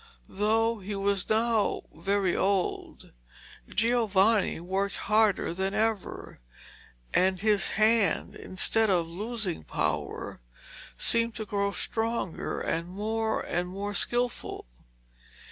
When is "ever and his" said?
5.75-7.67